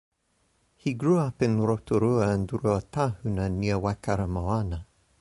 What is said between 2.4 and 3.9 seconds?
in Ruatahuna near